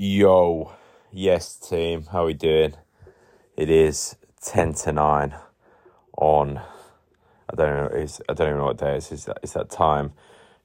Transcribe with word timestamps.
Yo, 0.00 0.74
yes, 1.10 1.56
team, 1.56 2.04
how 2.12 2.24
we 2.24 2.32
doing? 2.32 2.72
It 3.56 3.68
is 3.68 4.14
ten 4.40 4.72
to 4.74 4.92
nine 4.92 5.34
on. 6.16 6.58
I 7.50 7.56
don't 7.56 7.76
know. 7.76 7.98
It's, 7.98 8.20
I 8.28 8.34
don't 8.34 8.46
even 8.46 8.58
know 8.58 8.66
what 8.66 8.78
day 8.78 8.94
it 8.94 8.98
is. 8.98 9.10
It's 9.10 9.24
that, 9.24 9.38
it's 9.42 9.54
that 9.54 9.70
time 9.70 10.12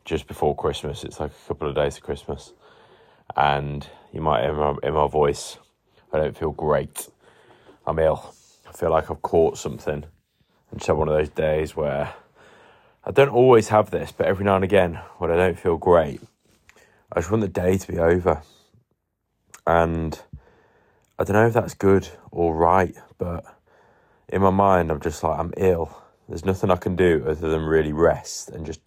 just 0.05 0.27
before 0.27 0.55
Christmas. 0.55 1.03
It's 1.03 1.19
like 1.19 1.31
a 1.31 1.47
couple 1.47 1.67
of 1.67 1.73
days 1.73 1.97
of 1.97 2.03
Christmas, 2.03 2.53
and 3.35 3.87
you 4.11 4.21
might 4.21 4.43
hear 4.43 4.53
my, 4.53 4.75
in 4.83 4.93
my 4.93 5.07
voice. 5.07 5.57
I 6.13 6.19
don't 6.19 6.37
feel 6.37 6.51
great. 6.51 7.07
I'm 7.87 7.97
ill. 7.97 8.35
I 8.69 8.71
feel 8.71 8.91
like 8.91 9.09
I've 9.09 9.23
caught 9.23 9.57
something. 9.57 10.05
And 10.69 10.79
just 10.79 10.95
one 10.95 11.09
of 11.09 11.17
those 11.17 11.29
days 11.29 11.75
where 11.75 12.13
I 13.03 13.09
don't 13.09 13.29
always 13.29 13.69
have 13.69 13.89
this, 13.89 14.11
but 14.11 14.27
every 14.27 14.45
now 14.45 14.57
and 14.57 14.63
again 14.63 14.99
when 15.17 15.31
I 15.31 15.37
don't 15.37 15.57
feel 15.57 15.77
great, 15.77 16.21
I 17.11 17.19
just 17.19 17.31
want 17.31 17.41
the 17.41 17.47
day 17.47 17.79
to 17.79 17.91
be 17.91 17.97
over 17.97 18.43
and 19.65 20.19
I 21.17 21.23
don't 21.23 21.35
know 21.35 21.47
if 21.47 21.53
that's 21.53 21.73
good 21.73 22.09
or 22.31 22.55
right, 22.55 22.95
but 23.17 23.45
in 24.29 24.41
my 24.41 24.49
mind, 24.49 24.91
I'm 24.91 24.99
just 24.99 25.23
like, 25.23 25.39
I'm 25.39 25.53
ill. 25.57 25.95
There's 26.27 26.45
nothing 26.45 26.71
I 26.71 26.75
can 26.75 26.95
do 26.95 27.23
other 27.27 27.49
than 27.49 27.61
really 27.61 27.93
rest 27.93 28.49
and 28.49 28.65
just 28.65 28.81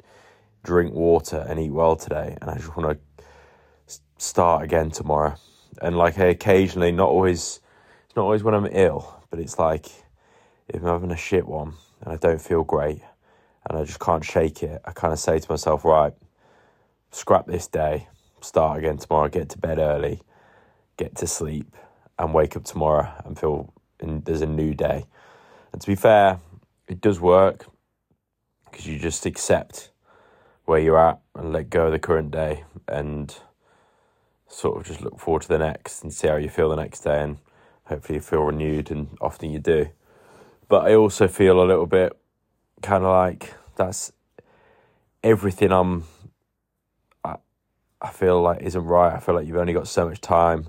drink 0.64 0.92
water 0.92 1.46
and 1.48 1.60
eat 1.60 1.70
well 1.70 1.96
today. 1.96 2.36
And 2.40 2.50
I 2.50 2.56
just 2.56 2.76
want 2.76 2.98
to 2.98 3.98
start 4.18 4.64
again 4.64 4.90
tomorrow. 4.90 5.36
And 5.80 5.96
like, 5.96 6.18
I 6.18 6.26
occasionally, 6.26 6.92
not 6.92 7.08
always, 7.08 7.60
it's 8.06 8.16
not 8.16 8.24
always 8.24 8.42
when 8.42 8.54
I'm 8.54 8.68
ill, 8.70 9.22
but 9.30 9.38
it's 9.38 9.58
like 9.58 9.86
if 10.68 10.82
I'm 10.82 10.88
having 10.88 11.12
a 11.12 11.16
shit 11.16 11.46
one 11.46 11.74
and 12.00 12.12
I 12.12 12.16
don't 12.16 12.40
feel 12.40 12.64
great 12.64 13.02
and 13.68 13.78
I 13.78 13.84
just 13.84 14.00
can't 14.00 14.24
shake 14.24 14.62
it, 14.62 14.80
I 14.84 14.92
kind 14.92 15.12
of 15.12 15.18
say 15.18 15.38
to 15.38 15.50
myself, 15.50 15.84
right, 15.84 16.12
scrap 17.12 17.46
this 17.46 17.68
day, 17.68 18.08
start 18.40 18.78
again 18.78 18.96
tomorrow, 18.96 19.28
get 19.28 19.48
to 19.50 19.58
bed 19.58 19.78
early 19.78 20.22
get 20.96 21.16
to 21.16 21.26
sleep 21.26 21.74
and 22.18 22.32
wake 22.34 22.56
up 22.56 22.64
tomorrow 22.64 23.12
and 23.24 23.38
feel 23.38 23.72
there's 24.00 24.42
a 24.42 24.46
new 24.46 24.74
day. 24.74 25.06
And 25.72 25.80
to 25.80 25.86
be 25.86 25.94
fair, 25.94 26.40
it 26.88 27.00
does 27.00 27.20
work 27.20 27.66
because 28.64 28.86
you 28.86 28.98
just 28.98 29.26
accept 29.26 29.90
where 30.64 30.80
you're 30.80 30.98
at 30.98 31.20
and 31.34 31.52
let 31.52 31.70
go 31.70 31.86
of 31.86 31.92
the 31.92 31.98
current 31.98 32.30
day 32.30 32.64
and 32.88 33.36
sort 34.48 34.78
of 34.78 34.86
just 34.86 35.00
look 35.00 35.18
forward 35.18 35.42
to 35.42 35.48
the 35.48 35.58
next 35.58 36.02
and 36.02 36.12
see 36.12 36.28
how 36.28 36.36
you 36.36 36.48
feel 36.48 36.68
the 36.68 36.76
next 36.76 37.00
day 37.00 37.22
and 37.22 37.38
hopefully 37.84 38.16
you 38.16 38.20
feel 38.20 38.42
renewed 38.42 38.90
and 38.90 39.16
often 39.20 39.50
you 39.50 39.58
do. 39.58 39.88
But 40.68 40.86
I 40.86 40.94
also 40.94 41.28
feel 41.28 41.62
a 41.62 41.64
little 41.64 41.86
bit 41.86 42.12
kind 42.82 43.04
of 43.04 43.10
like 43.10 43.54
that's 43.76 44.12
everything 45.22 45.72
I'm 45.72 46.04
I, 47.24 47.36
I 48.00 48.10
feel 48.10 48.40
like 48.42 48.62
isn't 48.62 48.84
right. 48.84 49.14
I 49.14 49.20
feel 49.20 49.34
like 49.34 49.46
you've 49.46 49.56
only 49.56 49.72
got 49.72 49.88
so 49.88 50.08
much 50.08 50.20
time 50.20 50.68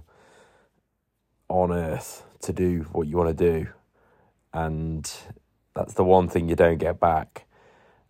on 1.50 1.72
earth 1.72 2.24
to 2.42 2.54
do 2.54 2.86
what 2.92 3.08
you 3.08 3.18
want 3.18 3.38
to 3.38 3.52
do. 3.52 3.68
And 4.54 5.10
that's 5.74 5.94
the 5.94 6.04
one 6.04 6.28
thing 6.28 6.50
you 6.50 6.56
don't 6.56 6.78
get 6.78 7.00
back. 7.00 7.46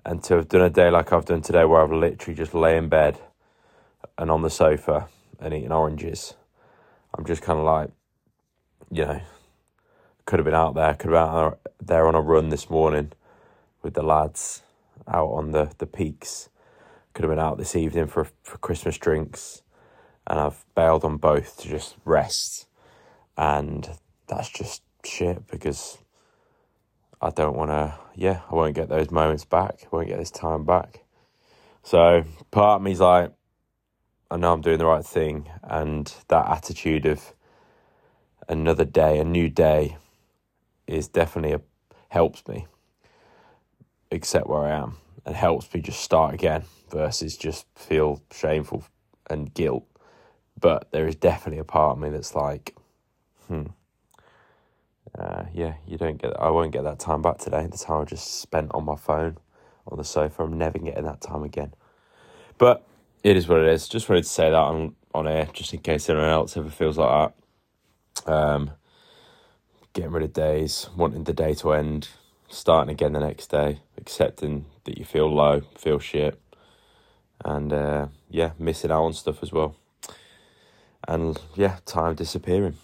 And 0.05 0.23
to 0.23 0.35
have 0.35 0.47
done 0.47 0.61
a 0.61 0.69
day 0.69 0.89
like 0.89 1.11
I've 1.11 1.25
done 1.25 1.41
today, 1.41 1.65
where 1.65 1.81
I've 1.81 1.91
literally 1.91 2.35
just 2.35 2.53
lay 2.53 2.77
in 2.77 2.87
bed 2.87 3.19
and 4.17 4.31
on 4.31 4.41
the 4.41 4.49
sofa 4.49 5.07
and 5.39 5.53
eating 5.53 5.71
oranges, 5.71 6.35
I'm 7.17 7.25
just 7.25 7.41
kind 7.41 7.59
of 7.59 7.65
like, 7.65 7.89
you 8.89 9.05
know, 9.05 9.21
could 10.25 10.39
have 10.39 10.45
been 10.45 10.53
out 10.53 10.75
there, 10.75 10.93
could 10.93 11.11
have 11.11 11.27
been 11.27 11.35
out 11.35 11.59
there 11.81 12.07
on 12.07 12.15
a 12.15 12.21
run 12.21 12.49
this 12.49 12.69
morning 12.69 13.11
with 13.81 13.93
the 13.93 14.03
lads 14.03 14.61
out 15.07 15.27
on 15.27 15.51
the, 15.51 15.71
the 15.77 15.85
peaks. 15.85 16.49
Could 17.13 17.23
have 17.23 17.31
been 17.31 17.39
out 17.39 17.57
this 17.57 17.75
evening 17.75 18.07
for 18.07 18.27
for 18.43 18.59
Christmas 18.59 18.97
drinks, 18.97 19.63
and 20.27 20.39
I've 20.39 20.63
bailed 20.75 21.03
on 21.03 21.17
both 21.17 21.57
to 21.61 21.67
just 21.67 21.95
rest 22.05 22.66
and 23.37 23.89
that's 24.27 24.49
just 24.49 24.81
shit 25.05 25.47
because 25.47 25.97
I 27.21 27.29
don't 27.29 27.55
want 27.55 27.71
to. 27.71 27.97
Yeah, 28.15 28.41
I 28.49 28.55
won't 28.55 28.75
get 28.75 28.89
those 28.89 29.11
moments 29.11 29.45
back. 29.45 29.83
I 29.83 29.87
won't 29.91 30.07
get 30.07 30.17
this 30.19 30.31
time 30.31 30.65
back. 30.65 31.03
So 31.83 32.23
part 32.51 32.77
of 32.77 32.81
me's 32.81 32.99
like, 32.99 33.31
I 34.29 34.37
know 34.37 34.51
I'm 34.51 34.61
doing 34.61 34.79
the 34.79 34.85
right 34.85 35.05
thing, 35.05 35.49
and 35.63 36.13
that 36.27 36.49
attitude 36.49 37.05
of 37.05 37.33
another 38.49 38.85
day, 38.85 39.19
a 39.19 39.23
new 39.23 39.49
day, 39.49 39.97
is 40.85 41.07
definitely 41.07 41.53
a 41.53 41.61
helps 42.09 42.47
me 42.47 42.65
accept 44.11 44.47
where 44.47 44.61
I 44.61 44.71
am 44.71 44.97
and 45.25 45.35
helps 45.35 45.73
me 45.73 45.81
just 45.81 45.99
start 45.99 46.33
again 46.33 46.63
versus 46.89 47.35
just 47.37 47.65
feel 47.75 48.21
shameful 48.31 48.83
and 49.29 49.53
guilt. 49.53 49.85
But 50.59 50.91
there 50.91 51.07
is 51.07 51.15
definitely 51.15 51.59
a 51.59 51.65
part 51.65 51.97
of 51.97 51.99
me 51.99 52.09
that's 52.09 52.33
like, 52.33 52.75
hmm. 53.47 53.63
Uh, 55.17 55.45
yeah, 55.53 55.75
you 55.87 55.97
don't 55.97 56.21
get. 56.21 56.39
I 56.39 56.49
won't 56.49 56.71
get 56.71 56.83
that 56.83 56.99
time 56.99 57.21
back 57.21 57.39
today. 57.39 57.67
The 57.67 57.77
time 57.77 58.01
I 58.01 58.05
just 58.05 58.39
spent 58.39 58.71
on 58.73 58.85
my 58.85 58.95
phone, 58.95 59.37
on 59.87 59.97
the 59.97 60.03
sofa. 60.03 60.43
I'm 60.43 60.57
never 60.57 60.77
getting 60.77 61.05
that 61.05 61.21
time 61.21 61.43
again. 61.43 61.73
But 62.57 62.85
it 63.23 63.35
is 63.35 63.47
what 63.47 63.61
it 63.61 63.67
is. 63.67 63.87
Just 63.87 64.09
wanted 64.09 64.23
to 64.23 64.29
say 64.29 64.49
that 64.49 64.55
on 64.55 64.95
on 65.13 65.27
air, 65.27 65.47
just 65.53 65.73
in 65.73 65.79
case 65.79 66.09
anyone 66.09 66.29
else 66.29 66.55
ever 66.55 66.69
feels 66.69 66.97
like 66.97 67.31
that. 68.25 68.31
Um, 68.31 68.71
getting 69.93 70.11
rid 70.11 70.23
of 70.23 70.33
days, 70.33 70.89
wanting 70.95 71.23
the 71.23 71.33
day 71.33 71.53
to 71.55 71.73
end, 71.73 72.09
starting 72.49 72.91
again 72.91 73.13
the 73.13 73.19
next 73.19 73.47
day, 73.47 73.79
accepting 73.97 74.65
that 74.83 74.97
you 74.97 75.05
feel 75.05 75.33
low, 75.33 75.61
feel 75.75 75.97
shit, 75.97 76.39
and 77.43 77.73
uh, 77.73 78.07
yeah, 78.29 78.51
missing 78.59 78.91
out 78.91 79.05
on 79.05 79.13
stuff 79.13 79.41
as 79.41 79.51
well. 79.51 79.75
And 81.07 81.39
yeah, 81.55 81.77
time 81.85 82.15
disappearing 82.15 82.77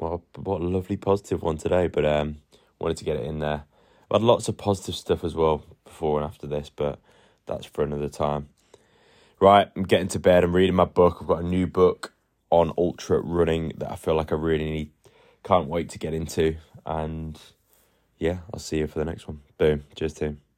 what 0.00 0.20
a, 0.36 0.40
what 0.40 0.60
a 0.60 0.64
lovely 0.64 0.96
positive 0.96 1.42
one 1.42 1.56
today. 1.56 1.86
But 1.86 2.04
um, 2.04 2.38
wanted 2.78 2.96
to 2.98 3.04
get 3.04 3.16
it 3.16 3.24
in 3.24 3.38
there. 3.38 3.64
I 4.10 4.16
had 4.16 4.22
lots 4.22 4.48
of 4.48 4.56
positive 4.56 4.94
stuff 4.96 5.22
as 5.22 5.34
well 5.34 5.64
before 5.84 6.20
and 6.20 6.28
after 6.28 6.46
this, 6.46 6.70
but 6.70 6.98
that's 7.46 7.66
for 7.66 7.82
another 7.82 8.08
time. 8.08 8.48
Right, 9.40 9.68
I'm 9.76 9.84
getting 9.84 10.08
to 10.08 10.18
bed. 10.18 10.44
I'm 10.44 10.54
reading 10.54 10.74
my 10.74 10.84
book. 10.84 11.18
I've 11.20 11.28
got 11.28 11.42
a 11.42 11.46
new 11.46 11.66
book 11.66 12.12
on 12.50 12.72
ultra 12.76 13.20
running 13.20 13.72
that 13.78 13.90
I 13.90 13.96
feel 13.96 14.14
like 14.14 14.32
I 14.32 14.34
really 14.34 14.70
need. 14.70 14.90
Can't 15.44 15.68
wait 15.68 15.88
to 15.90 15.98
get 15.98 16.12
into. 16.12 16.56
And 16.84 17.40
yeah, 18.18 18.38
I'll 18.52 18.60
see 18.60 18.78
you 18.78 18.86
for 18.86 18.98
the 18.98 19.04
next 19.04 19.26
one. 19.28 19.40
Boom. 19.56 19.84
Cheers, 19.94 20.14
team. 20.14 20.49